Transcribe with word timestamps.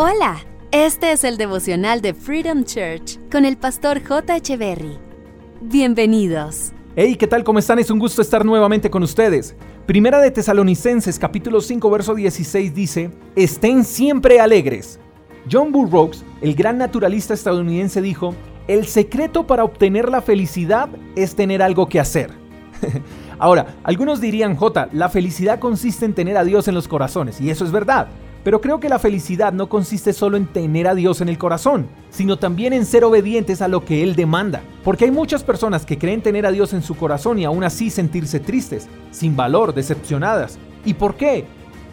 Hola, 0.00 0.36
este 0.70 1.10
es 1.10 1.24
el 1.24 1.36
devocional 1.38 2.00
de 2.00 2.14
Freedom 2.14 2.62
Church 2.62 3.18
con 3.32 3.44
el 3.44 3.56
pastor 3.56 4.00
J. 4.00 4.38
Berry. 4.56 4.96
Bienvenidos. 5.60 6.70
Hey, 6.94 7.16
¿qué 7.16 7.26
tal? 7.26 7.42
¿Cómo 7.42 7.58
están? 7.58 7.80
Es 7.80 7.90
un 7.90 7.98
gusto 7.98 8.22
estar 8.22 8.44
nuevamente 8.44 8.90
con 8.90 9.02
ustedes. 9.02 9.56
Primera 9.86 10.20
de 10.20 10.30
Tesalonicenses 10.30 11.18
capítulo 11.18 11.60
5 11.60 11.90
verso 11.90 12.14
16 12.14 12.72
dice, 12.72 13.10
estén 13.34 13.82
siempre 13.82 14.38
alegres. 14.38 15.00
John 15.50 15.72
Burroughs, 15.72 16.24
el 16.42 16.54
gran 16.54 16.78
naturalista 16.78 17.34
estadounidense, 17.34 18.00
dijo, 18.00 18.36
el 18.68 18.86
secreto 18.86 19.48
para 19.48 19.64
obtener 19.64 20.08
la 20.10 20.22
felicidad 20.22 20.90
es 21.16 21.34
tener 21.34 21.60
algo 21.60 21.88
que 21.88 21.98
hacer. 21.98 22.30
Ahora, 23.40 23.74
algunos 23.82 24.20
dirían, 24.20 24.54
J, 24.54 24.90
la 24.92 25.08
felicidad 25.08 25.58
consiste 25.58 26.04
en 26.04 26.14
tener 26.14 26.36
a 26.36 26.44
Dios 26.44 26.68
en 26.68 26.76
los 26.76 26.86
corazones, 26.86 27.40
y 27.40 27.50
eso 27.50 27.64
es 27.64 27.72
verdad. 27.72 28.06
Pero 28.48 28.62
creo 28.62 28.80
que 28.80 28.88
la 28.88 28.98
felicidad 28.98 29.52
no 29.52 29.68
consiste 29.68 30.14
solo 30.14 30.38
en 30.38 30.46
tener 30.46 30.88
a 30.88 30.94
Dios 30.94 31.20
en 31.20 31.28
el 31.28 31.36
corazón, 31.36 31.86
sino 32.08 32.38
también 32.38 32.72
en 32.72 32.86
ser 32.86 33.04
obedientes 33.04 33.60
a 33.60 33.68
lo 33.68 33.84
que 33.84 34.02
Él 34.02 34.16
demanda. 34.16 34.62
Porque 34.84 35.04
hay 35.04 35.10
muchas 35.10 35.44
personas 35.44 35.84
que 35.84 35.98
creen 35.98 36.22
tener 36.22 36.46
a 36.46 36.50
Dios 36.50 36.72
en 36.72 36.82
su 36.82 36.94
corazón 36.94 37.38
y 37.38 37.44
aún 37.44 37.62
así 37.62 37.90
sentirse 37.90 38.40
tristes, 38.40 38.88
sin 39.10 39.36
valor, 39.36 39.74
decepcionadas. 39.74 40.58
¿Y 40.86 40.94
por 40.94 41.16
qué? 41.16 41.44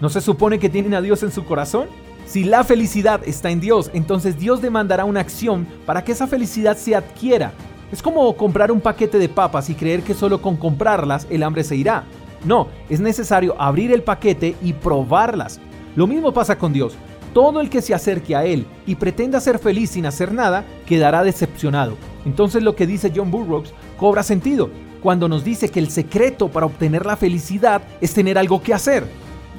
¿No 0.00 0.08
se 0.08 0.20
supone 0.20 0.60
que 0.60 0.68
tienen 0.68 0.94
a 0.94 1.00
Dios 1.00 1.24
en 1.24 1.32
su 1.32 1.44
corazón? 1.44 1.88
Si 2.24 2.44
la 2.44 2.62
felicidad 2.62 3.20
está 3.26 3.50
en 3.50 3.58
Dios, 3.58 3.90
entonces 3.92 4.38
Dios 4.38 4.62
demandará 4.62 5.06
una 5.06 5.18
acción 5.18 5.66
para 5.84 6.04
que 6.04 6.12
esa 6.12 6.28
felicidad 6.28 6.76
se 6.76 6.94
adquiera. 6.94 7.50
Es 7.90 8.00
como 8.00 8.32
comprar 8.36 8.70
un 8.70 8.80
paquete 8.80 9.18
de 9.18 9.28
papas 9.28 9.70
y 9.70 9.74
creer 9.74 10.02
que 10.02 10.14
solo 10.14 10.40
con 10.40 10.56
comprarlas 10.56 11.26
el 11.30 11.42
hambre 11.42 11.64
se 11.64 11.74
irá. 11.74 12.04
No, 12.44 12.68
es 12.88 13.00
necesario 13.00 13.60
abrir 13.60 13.90
el 13.92 14.04
paquete 14.04 14.54
y 14.62 14.72
probarlas. 14.72 15.58
Lo 15.96 16.06
mismo 16.06 16.32
pasa 16.32 16.58
con 16.58 16.72
Dios. 16.72 16.94
Todo 17.32 17.60
el 17.60 17.70
que 17.70 17.82
se 17.82 17.94
acerque 17.94 18.34
a 18.34 18.44
Él 18.44 18.66
y 18.86 18.94
pretenda 18.94 19.40
ser 19.40 19.58
feliz 19.58 19.90
sin 19.90 20.06
hacer 20.06 20.32
nada, 20.32 20.64
quedará 20.86 21.22
decepcionado. 21.22 21.96
Entonces 22.24 22.62
lo 22.62 22.74
que 22.74 22.86
dice 22.86 23.12
John 23.14 23.30
Burroughs 23.30 23.72
cobra 23.98 24.22
sentido 24.22 24.70
cuando 25.02 25.28
nos 25.28 25.44
dice 25.44 25.68
que 25.68 25.80
el 25.80 25.90
secreto 25.90 26.48
para 26.48 26.66
obtener 26.66 27.04
la 27.04 27.16
felicidad 27.16 27.82
es 28.00 28.14
tener 28.14 28.38
algo 28.38 28.62
que 28.62 28.72
hacer. 28.72 29.04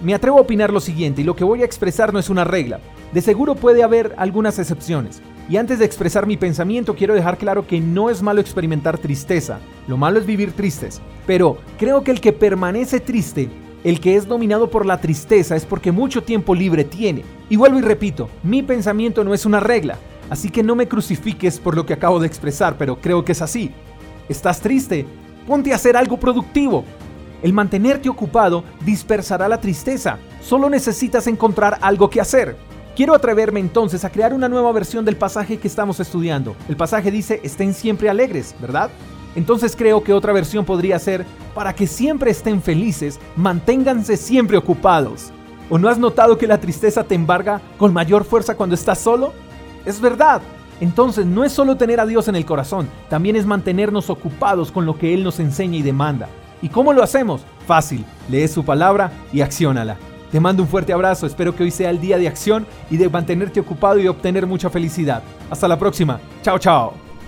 Me 0.03 0.13
atrevo 0.13 0.39
a 0.39 0.41
opinar 0.41 0.73
lo 0.73 0.79
siguiente 0.79 1.21
y 1.21 1.23
lo 1.23 1.35
que 1.35 1.43
voy 1.43 1.61
a 1.61 1.65
expresar 1.65 2.11
no 2.11 2.19
es 2.19 2.29
una 2.29 2.43
regla. 2.43 2.79
De 3.13 3.21
seguro 3.21 3.55
puede 3.55 3.83
haber 3.83 4.15
algunas 4.17 4.57
excepciones. 4.59 5.21
Y 5.47 5.57
antes 5.57 5.77
de 5.77 5.85
expresar 5.85 6.25
mi 6.25 6.37
pensamiento 6.37 6.95
quiero 6.95 7.13
dejar 7.13 7.37
claro 7.37 7.67
que 7.67 7.79
no 7.79 8.09
es 8.09 8.21
malo 8.21 8.41
experimentar 8.41 8.97
tristeza. 8.97 9.59
Lo 9.87 9.97
malo 9.97 10.19
es 10.19 10.25
vivir 10.25 10.51
tristes. 10.53 10.99
Pero 11.27 11.57
creo 11.77 12.03
que 12.03 12.11
el 12.11 12.19
que 12.19 12.33
permanece 12.33 12.99
triste, 12.99 13.47
el 13.85 13.99
que 13.99 14.15
es 14.15 14.27
dominado 14.27 14.71
por 14.71 14.83
la 14.83 14.99
tristeza 14.99 15.55
es 15.55 15.63
porque 15.63 15.91
mucho 15.91 16.23
tiempo 16.23 16.55
libre 16.55 16.83
tiene. 16.83 17.23
Y 17.49 17.55
vuelvo 17.55 17.77
y 17.77 17.83
repito, 17.83 18.31
mi 18.41 18.63
pensamiento 18.63 19.23
no 19.23 19.31
es 19.31 19.45
una 19.45 19.59
regla. 19.59 19.99
Así 20.27 20.49
que 20.49 20.63
no 20.63 20.73
me 20.73 20.87
crucifiques 20.87 21.59
por 21.59 21.75
lo 21.75 21.85
que 21.85 21.93
acabo 21.93 22.19
de 22.19 22.25
expresar, 22.25 22.79
pero 22.79 22.99
creo 22.99 23.23
que 23.23 23.33
es 23.33 23.43
así. 23.43 23.71
¿Estás 24.27 24.59
triste? 24.59 25.05
Ponte 25.45 25.71
a 25.71 25.75
hacer 25.75 25.95
algo 25.95 26.17
productivo. 26.17 26.83
El 27.43 27.53
mantenerte 27.53 28.09
ocupado 28.09 28.63
dispersará 28.83 29.47
la 29.47 29.61
tristeza. 29.61 30.17
Solo 30.41 30.67
necesitas 30.67 31.27
encontrar 31.27 31.77
algo 31.79 32.09
que 32.09 32.19
hacer. 32.19 32.57
Quiero 32.95 33.13
atreverme 33.13 33.59
entonces 33.59 34.03
a 34.03 34.09
crear 34.09 34.33
una 34.33 34.49
nueva 34.49 34.71
versión 34.71 35.05
del 35.05 35.15
pasaje 35.15 35.57
que 35.57 35.67
estamos 35.67 35.99
estudiando. 35.99 36.55
El 36.67 36.75
pasaje 36.75 37.11
dice, 37.11 37.39
estén 37.43 37.75
siempre 37.75 38.09
alegres, 38.09 38.55
¿verdad? 38.59 38.89
Entonces 39.35 39.75
creo 39.75 40.03
que 40.03 40.13
otra 40.13 40.33
versión 40.33 40.65
podría 40.65 40.97
ser, 40.99 41.25
para 41.53 41.73
que 41.73 41.87
siempre 41.87 42.31
estén 42.31 42.61
felices, 42.61 43.19
manténganse 43.35 44.17
siempre 44.17 44.57
ocupados. 44.57 45.31
¿O 45.69 45.77
no 45.77 45.89
has 45.89 45.97
notado 45.97 46.37
que 46.37 46.47
la 46.47 46.59
tristeza 46.59 47.03
te 47.03 47.15
embarga 47.15 47.61
con 47.77 47.91
mayor 47.93 48.23
fuerza 48.23 48.55
cuando 48.55 48.75
estás 48.75 48.99
solo? 48.99 49.33
Es 49.85 49.99
verdad. 49.99 50.41
Entonces 50.79 51.25
no 51.25 51.43
es 51.43 51.53
solo 51.53 51.77
tener 51.77 51.99
a 51.99 52.05
Dios 52.05 52.27
en 52.27 52.35
el 52.35 52.45
corazón, 52.45 52.89
también 53.09 53.35
es 53.35 53.45
mantenernos 53.45 54.09
ocupados 54.09 54.71
con 54.71 54.85
lo 54.85 54.97
que 54.97 55.13
Él 55.13 55.23
nos 55.23 55.39
enseña 55.39 55.77
y 55.77 55.81
demanda. 55.81 56.27
¿Y 56.61 56.69
cómo 56.69 56.93
lo 56.93 57.01
hacemos? 57.03 57.41
Fácil, 57.65 58.05
lee 58.29 58.47
su 58.47 58.65
palabra 58.65 59.11
y 59.31 59.41
acciónala. 59.41 59.97
Te 60.31 60.39
mando 60.39 60.63
un 60.63 60.69
fuerte 60.69 60.91
abrazo, 60.91 61.27
espero 61.27 61.55
que 61.55 61.63
hoy 61.63 61.71
sea 61.71 61.89
el 61.89 62.01
día 62.01 62.17
de 62.17 62.27
acción 62.27 62.67
y 62.89 62.97
de 62.97 63.09
mantenerte 63.09 63.59
ocupado 63.59 63.99
y 63.99 64.07
obtener 64.07 64.45
mucha 64.45 64.69
felicidad. 64.69 65.23
Hasta 65.49 65.67
la 65.67 65.79
próxima. 65.79 66.19
Chao, 66.41 66.59
chao. 66.59 67.04